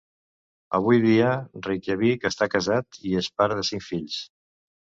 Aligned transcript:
Avui 0.77 1.01
dia, 1.03 1.27
viu 1.33 1.67
a 1.67 1.67
Reykjavík, 1.69 2.25
està 2.31 2.49
casat 2.57 3.01
i 3.11 3.15
és 3.23 3.31
pare 3.43 3.59
de 3.63 3.67
cinc 3.73 3.87
fills. 3.93 4.19